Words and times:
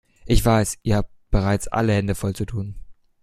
Ich 0.25 0.43
weiß, 0.43 0.79
ihr 0.81 0.95
habt 0.95 1.11
bereits 1.29 1.67
alle 1.67 1.93
Hände 1.93 2.15
voll 2.15 2.35
zu 2.35 2.47
tun. 2.47 2.73